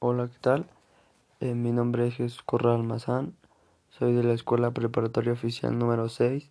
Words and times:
Hola, 0.00 0.28
¿qué 0.28 0.38
tal? 0.40 0.64
Eh, 1.40 1.54
mi 1.54 1.72
nombre 1.72 2.06
es 2.06 2.14
Jesús 2.14 2.44
Corral 2.44 2.84
Mazán, 2.84 3.34
soy 3.90 4.12
de 4.12 4.22
la 4.22 4.32
Escuela 4.32 4.70
Preparatoria 4.70 5.32
Oficial 5.32 5.76
número 5.76 6.08
6, 6.08 6.48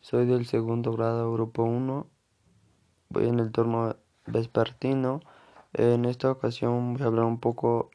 soy 0.00 0.26
del 0.26 0.46
segundo 0.46 0.92
grado, 0.92 1.32
grupo 1.32 1.62
1, 1.62 2.08
voy 3.08 3.28
en 3.28 3.38
el 3.38 3.52
turno 3.52 3.94
vespertino. 4.26 5.20
en 5.74 6.06
esta 6.06 6.32
ocasión 6.32 6.94
voy 6.94 7.02
a 7.04 7.06
hablar 7.06 7.24
un 7.26 7.38
poco 7.38 7.88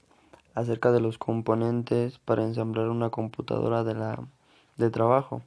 acerca 0.55 0.93
de 0.93 1.01
los 1.01 1.17
componentes 1.17 2.19
para 2.19 2.43
ensamblar 2.43 2.87
una 2.87 3.09
computadora 3.09 3.83
de, 3.83 3.93
la, 3.93 4.25
de 4.77 4.89
trabajo. 4.89 5.41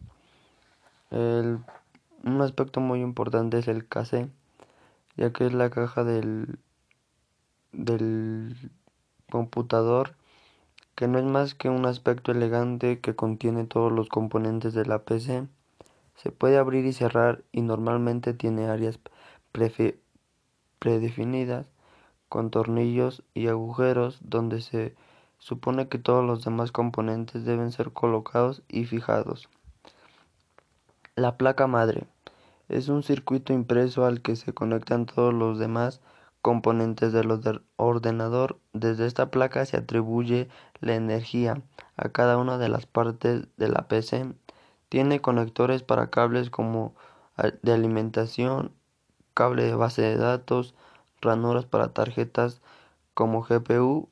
un 1.10 2.42
aspecto 2.42 2.80
muy 2.80 3.00
importante 3.00 3.58
es 3.58 3.68
el 3.68 3.88
cassette, 3.88 4.30
ya 5.16 5.32
que 5.32 5.46
es 5.46 5.54
la 5.54 5.70
caja 5.70 6.04
del, 6.04 6.58
del 7.72 8.70
computador 9.30 10.14
que 10.94 11.08
no 11.08 11.18
es 11.18 11.24
más 11.24 11.54
que 11.54 11.70
un 11.70 11.86
aspecto 11.86 12.30
elegante 12.30 13.00
que 13.00 13.16
contiene 13.16 13.64
todos 13.64 13.90
los 13.90 14.10
componentes 14.10 14.74
de 14.74 14.84
la 14.84 14.98
PC. 15.04 15.46
Se 16.16 16.30
puede 16.30 16.58
abrir 16.58 16.84
y 16.84 16.92
cerrar 16.92 17.42
y 17.52 17.62
normalmente 17.62 18.34
tiene 18.34 18.66
áreas 18.66 18.98
predefinidas 20.78 21.66
con 22.28 22.50
tornillos 22.50 23.22
y 23.32 23.48
agujeros 23.48 24.18
donde 24.22 24.60
se 24.60 24.94
supone 25.38 25.88
que 25.88 25.98
todos 25.98 26.24
los 26.24 26.44
demás 26.44 26.70
componentes 26.70 27.46
deben 27.46 27.72
ser 27.72 27.92
colocados 27.92 28.62
y 28.68 28.84
fijados. 28.84 29.48
La 31.16 31.36
placa 31.38 31.66
madre 31.66 32.04
es 32.68 32.88
un 32.88 33.02
circuito 33.02 33.52
impreso 33.52 34.04
al 34.04 34.20
que 34.20 34.36
se 34.36 34.52
conectan 34.52 35.06
todos 35.06 35.34
los 35.34 35.58
demás 35.58 36.00
componentes 36.42 37.12
del 37.12 37.30
ordenador. 37.76 38.58
Desde 38.72 39.06
esta 39.06 39.30
placa 39.30 39.64
se 39.66 39.76
atribuye 39.76 40.48
la 40.80 40.94
energía 40.94 41.62
a 41.96 42.08
cada 42.08 42.38
una 42.38 42.58
de 42.58 42.68
las 42.68 42.86
partes 42.86 43.46
de 43.56 43.68
la 43.68 43.88
PC. 43.88 44.32
Tiene 44.88 45.20
conectores 45.20 45.82
para 45.82 46.10
cables 46.10 46.50
como 46.50 46.94
de 47.62 47.72
alimentación, 47.72 48.72
cable 49.34 49.64
de 49.64 49.74
base 49.74 50.02
de 50.02 50.16
datos, 50.16 50.74
ranuras 51.20 51.64
para 51.64 51.92
tarjetas 51.92 52.60
como 53.14 53.42
GPU 53.42 54.08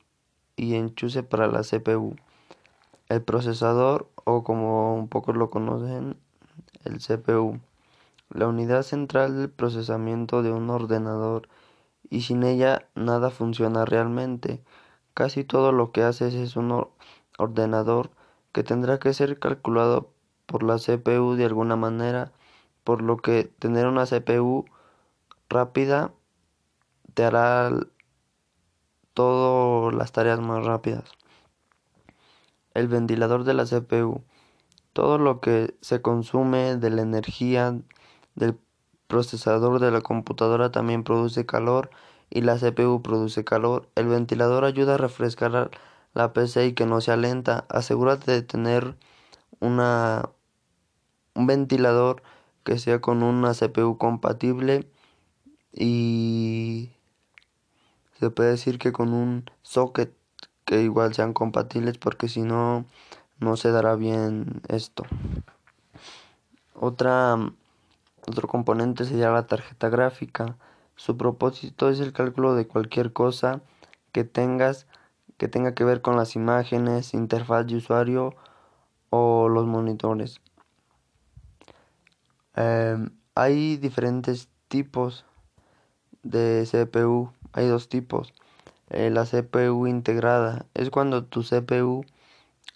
y 0.55 0.75
enchuce 0.75 1.23
para 1.23 1.47
la 1.47 1.61
CPU. 1.61 2.15
El 3.07 3.21
procesador 3.23 4.07
o 4.23 4.43
como 4.43 4.95
un 4.95 5.07
poco 5.07 5.33
lo 5.33 5.49
conocen, 5.49 6.17
el 6.83 6.99
CPU. 6.99 7.59
La 8.29 8.47
unidad 8.47 8.83
central 8.83 9.37
del 9.37 9.49
procesamiento 9.49 10.43
de 10.43 10.51
un 10.51 10.69
ordenador 10.69 11.49
y 12.09 12.21
sin 12.21 12.43
ella 12.43 12.87
nada 12.95 13.29
funciona 13.29 13.85
realmente. 13.85 14.61
Casi 15.13 15.43
todo 15.43 15.71
lo 15.71 15.91
que 15.91 16.03
haces 16.03 16.33
es 16.33 16.55
un 16.55 16.87
ordenador 17.37 18.11
que 18.51 18.63
tendrá 18.63 18.99
que 18.99 19.13
ser 19.13 19.39
calculado 19.39 20.11
por 20.45 20.63
la 20.63 20.77
CPU 20.77 21.35
de 21.35 21.45
alguna 21.45 21.75
manera, 21.75 22.31
por 22.83 23.01
lo 23.01 23.17
que 23.17 23.43
tener 23.43 23.85
una 23.87 24.05
CPU 24.05 24.65
rápida 25.49 26.13
te 27.13 27.23
hará 27.23 27.71
todas 29.13 29.93
las 29.93 30.11
tareas 30.11 30.39
más 30.39 30.65
rápidas. 30.65 31.03
El 32.73 32.87
ventilador 32.87 33.43
de 33.43 33.53
la 33.53 33.65
CPU. 33.65 34.23
Todo 34.93 35.17
lo 35.17 35.39
que 35.39 35.75
se 35.81 36.01
consume 36.01 36.77
de 36.77 36.89
la 36.89 37.01
energía 37.01 37.77
del 38.35 38.57
procesador 39.09 39.79
de 39.79 39.91
la 39.91 40.01
computadora 40.01 40.71
también 40.71 41.03
produce 41.03 41.45
calor 41.45 41.89
y 42.29 42.41
la 42.41 42.57
CPU 42.59 43.01
produce 43.01 43.43
calor. 43.43 43.89
El 43.95 44.07
ventilador 44.07 44.63
ayuda 44.63 44.93
a 44.93 44.97
refrescar 44.97 45.71
la 46.13 46.33
PC 46.33 46.67
y 46.67 46.73
que 46.73 46.85
no 46.85 47.01
sea 47.01 47.17
lenta. 47.17 47.65
Asegúrate 47.69 48.31
de 48.31 48.43
tener 48.43 48.95
una, 49.59 50.29
un 51.33 51.47
ventilador 51.47 52.21
que 52.63 52.77
sea 52.77 53.01
con 53.01 53.23
una 53.23 53.53
CPU 53.55 53.97
compatible 53.97 54.87
y 55.73 56.91
se 58.19 58.29
puede 58.29 58.51
decir 58.51 58.77
que 58.77 58.91
con 58.91 59.13
un 59.13 59.49
socket 59.63 60.13
que 60.65 60.83
igual 60.83 61.15
sean 61.15 61.33
compatibles 61.33 61.97
porque 61.97 62.27
si 62.27 62.41
no 62.43 62.85
no 63.39 63.57
se 63.57 63.71
dará 63.71 63.95
bien 63.95 64.61
esto. 64.67 65.03
Otra 66.75 67.37
otro 68.27 68.47
componente 68.47 69.05
sería 69.05 69.31
la 69.31 69.47
tarjeta 69.47 69.89
gráfica. 69.89 70.57
Su 70.95 71.17
propósito 71.17 71.89
es 71.89 71.99
el 71.99 72.13
cálculo 72.13 72.55
de 72.55 72.67
cualquier 72.67 73.13
cosa 73.13 73.61
que 74.11 74.23
tengas 74.23 74.87
que 75.37 75.47
tenga 75.47 75.73
que 75.73 75.85
ver 75.85 76.01
con 76.01 76.17
las 76.17 76.35
imágenes, 76.35 77.13
interfaz 77.13 77.65
de 77.65 77.77
usuario 77.77 78.35
o 79.09 79.47
los 79.47 79.65
monitores. 79.65 80.41
Em, 82.55 83.09
hay 83.35 83.77
diferentes 83.77 84.49
tipos 84.67 85.25
de 86.23 86.67
CPU. 86.69 87.31
Hay 87.53 87.67
dos 87.67 87.87
tipos. 87.87 88.33
Eh, 88.89 89.09
la 89.11 89.25
CPU 89.25 89.87
integrada 89.87 90.65
es 90.73 90.89
cuando 90.89 91.23
tu 91.23 91.43
CPU 91.43 92.03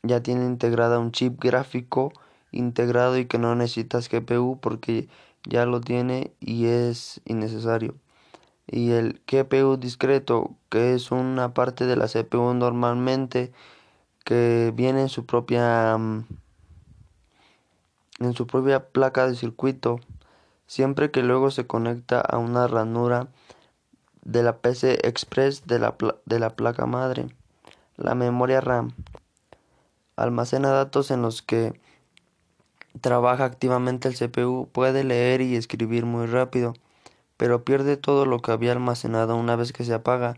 ya 0.04 0.24
tiene 0.24 0.46
integrada 0.46 1.00
un 1.00 1.12
chip 1.12 1.42
gráfico 1.42 2.14
integrado 2.52 3.18
y 3.18 3.26
que 3.26 3.40
no 3.40 3.56
necesitas 3.56 4.10
GPU 4.10 4.60
porque 4.62 5.10
ya 5.48 5.66
lo 5.66 5.82
tiene 5.82 6.34
y 6.40 6.66
es 6.66 7.22
innecesario. 7.26 7.96
Y 8.68 8.92
el 8.92 9.22
GPU 9.28 9.78
discreto, 9.78 10.56
que 10.70 10.94
es 10.94 11.12
una 11.12 11.54
parte 11.54 11.86
de 11.86 11.96
la 11.96 12.08
CPU 12.08 12.54
normalmente 12.54 13.52
que 14.24 14.72
viene 14.76 15.02
en 15.02 15.10
su 15.10 15.26
propia 15.26 15.98
mm, 15.98 16.26
en 18.20 18.34
su 18.34 18.48
propia 18.48 18.88
placa 18.88 19.28
de 19.28 19.36
circuito, 19.36 20.00
siempre 20.68 21.12
que 21.12 21.24
luego 21.24 21.52
se 21.52 21.68
conecta 21.68 22.22
a 22.22 22.38
una 22.38 22.68
ranura 22.68 23.28
de 24.24 24.44
la 24.44 24.58
PC 24.58 25.08
Express 25.08 25.66
de 25.68 25.80
la, 25.80 25.96
de 26.26 26.40
la 26.40 26.52
placa 26.52 26.86
madre. 26.86 27.28
La 27.98 28.16
memoria 28.16 28.62
RAM 28.62 28.94
almacena 30.16 30.70
datos 30.70 31.12
en 31.12 31.22
los 31.22 31.42
que 31.42 31.80
trabaja 33.02 33.46
activamente 33.46 34.08
el 34.08 34.16
CPU, 34.16 34.70
puede 34.72 35.04
leer 35.04 35.42
y 35.42 35.56
escribir 35.56 36.06
muy 36.06 36.26
rápido, 36.28 36.74
pero 37.38 37.64
pierde 37.64 37.98
todo 37.98 38.26
lo 38.26 38.40
que 38.40 38.52
había 38.52 38.72
almacenado 38.72 39.36
una 39.36 39.56
vez 39.56 39.74
que 39.74 39.86
se 39.86 39.94
apaga. 39.94 40.38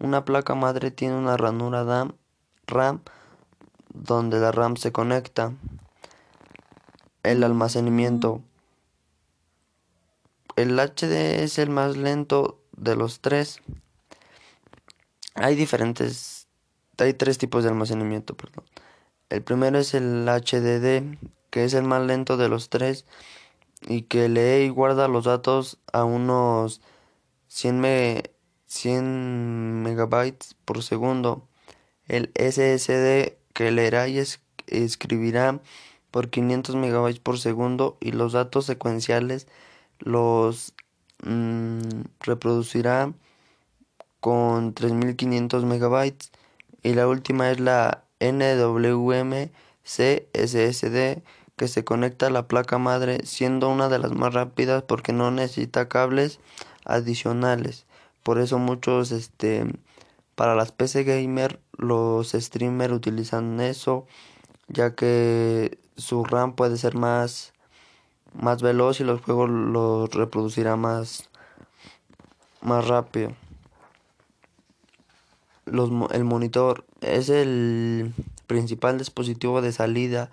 Una 0.00 0.24
placa 0.24 0.54
madre 0.54 0.90
tiene 0.90 1.16
una 1.16 1.36
ranura 1.36 1.84
RAM 2.66 3.00
donde 3.92 4.40
la 4.40 4.52
RAM 4.52 4.76
se 4.76 4.92
conecta. 4.92 5.52
El 7.22 7.44
almacenamiento. 7.44 8.40
El 10.56 10.78
HD 10.78 11.42
es 11.42 11.58
el 11.58 11.70
más 11.70 11.96
lento 11.96 12.58
de 12.76 12.96
los 12.96 13.20
tres. 13.20 13.60
Hay 15.34 15.54
diferentes, 15.54 16.46
hay 16.98 17.14
tres 17.14 17.38
tipos 17.38 17.64
de 17.64 17.70
almacenamiento, 17.70 18.36
perdón. 18.36 18.64
El 19.30 19.42
primero 19.42 19.78
es 19.78 19.94
el 19.94 20.26
HDD, 20.26 21.16
que 21.52 21.64
es 21.64 21.74
el 21.74 21.84
más 21.84 22.02
lento 22.06 22.38
de 22.38 22.48
los 22.48 22.70
tres 22.70 23.04
y 23.86 24.02
que 24.02 24.30
lee 24.30 24.64
y 24.64 24.68
guarda 24.70 25.06
los 25.06 25.26
datos 25.26 25.78
a 25.92 26.02
unos 26.02 26.80
100, 27.48 28.22
100 28.66 29.82
megabytes 29.82 30.56
por 30.64 30.82
segundo. 30.82 31.46
El 32.08 32.32
SSD 32.36 33.36
que 33.52 33.70
leerá 33.70 34.08
y 34.08 34.18
escribirá 34.66 35.60
por 36.10 36.30
500 36.30 36.74
megabytes 36.76 37.20
por 37.20 37.38
segundo 37.38 37.98
y 38.00 38.12
los 38.12 38.32
datos 38.32 38.64
secuenciales 38.64 39.46
los 39.98 40.72
mm, 41.22 41.80
reproducirá 42.20 43.12
con 44.20 44.72
3500 44.72 45.66
megabytes 45.66 46.32
y 46.82 46.94
la 46.94 47.06
última 47.08 47.50
es 47.50 47.60
la 47.60 48.04
NWMe 48.20 49.52
SSD 49.84 51.22
que 51.56 51.68
se 51.68 51.84
conecta 51.84 52.26
a 52.26 52.30
la 52.30 52.48
placa 52.48 52.78
madre 52.78 53.24
siendo 53.24 53.68
una 53.68 53.88
de 53.88 53.98
las 53.98 54.12
más 54.12 54.34
rápidas 54.34 54.82
porque 54.82 55.12
no 55.12 55.30
necesita 55.30 55.88
cables 55.88 56.40
adicionales. 56.84 57.86
Por 58.22 58.38
eso 58.38 58.58
muchos 58.58 59.12
este 59.12 59.66
para 60.34 60.54
las 60.54 60.72
PC 60.72 61.04
gamer 61.04 61.60
los 61.76 62.32
streamers 62.32 62.92
utilizan 62.92 63.60
eso 63.60 64.06
ya 64.68 64.94
que 64.94 65.78
su 65.96 66.24
RAM 66.24 66.54
puede 66.54 66.76
ser 66.76 66.94
más 66.94 67.52
más 68.34 68.62
veloz 68.62 69.00
y 69.00 69.04
los 69.04 69.20
juegos 69.20 69.50
los 69.50 70.10
reproducirá 70.10 70.76
más 70.76 71.28
más 72.62 72.86
rápido. 72.86 73.34
Los, 75.64 75.90
el 76.12 76.24
monitor 76.24 76.84
es 77.00 77.28
el 77.28 78.12
principal 78.46 78.98
dispositivo 78.98 79.62
de 79.62 79.72
salida 79.72 80.30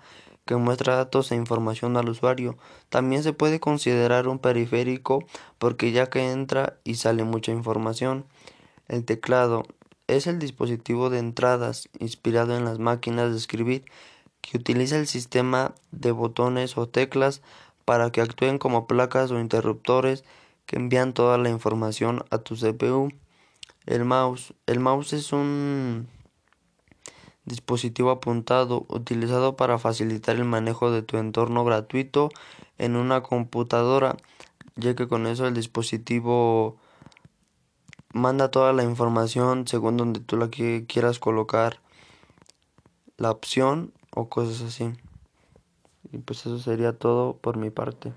que 0.50 0.56
muestra 0.56 0.96
datos 0.96 1.30
e 1.30 1.36
información 1.36 1.96
al 1.96 2.08
usuario. 2.08 2.58
También 2.88 3.22
se 3.22 3.32
puede 3.32 3.60
considerar 3.60 4.26
un 4.26 4.40
periférico 4.40 5.24
porque 5.58 5.92
ya 5.92 6.10
que 6.10 6.32
entra 6.32 6.80
y 6.82 6.96
sale 6.96 7.22
mucha 7.22 7.52
información. 7.52 8.24
El 8.88 9.04
teclado 9.04 9.62
es 10.08 10.26
el 10.26 10.40
dispositivo 10.40 11.08
de 11.08 11.20
entradas 11.20 11.88
inspirado 12.00 12.56
en 12.56 12.64
las 12.64 12.80
máquinas 12.80 13.30
de 13.30 13.36
escribir 13.36 13.84
que 14.40 14.58
utiliza 14.58 14.98
el 14.98 15.06
sistema 15.06 15.72
de 15.92 16.10
botones 16.10 16.76
o 16.76 16.88
teclas 16.88 17.42
para 17.84 18.10
que 18.10 18.20
actúen 18.20 18.58
como 18.58 18.88
placas 18.88 19.30
o 19.30 19.38
interruptores 19.38 20.24
que 20.66 20.74
envían 20.74 21.12
toda 21.12 21.38
la 21.38 21.48
información 21.48 22.24
a 22.30 22.38
tu 22.38 22.56
CPU. 22.56 23.12
El 23.86 24.04
mouse. 24.04 24.52
El 24.66 24.80
mouse 24.80 25.12
es 25.12 25.32
un 25.32 26.08
dispositivo 27.50 28.10
apuntado 28.10 28.86
utilizado 28.88 29.56
para 29.56 29.78
facilitar 29.78 30.36
el 30.36 30.44
manejo 30.44 30.90
de 30.90 31.02
tu 31.02 31.18
entorno 31.18 31.64
gratuito 31.64 32.30
en 32.78 32.96
una 32.96 33.22
computadora, 33.22 34.16
ya 34.76 34.94
que 34.94 35.08
con 35.08 35.26
eso 35.26 35.46
el 35.46 35.54
dispositivo 35.54 36.78
manda 38.12 38.50
toda 38.50 38.72
la 38.72 38.84
información 38.84 39.66
según 39.66 39.96
donde 39.96 40.20
tú 40.20 40.36
la 40.36 40.48
quieras 40.48 41.18
colocar 41.18 41.80
la 43.18 43.30
opción 43.30 43.92
o 44.14 44.28
cosas 44.28 44.62
así. 44.62 44.94
Y 46.12 46.18
pues 46.18 46.40
eso 46.40 46.58
sería 46.58 46.92
todo 46.92 47.36
por 47.36 47.56
mi 47.56 47.70
parte. 47.70 48.12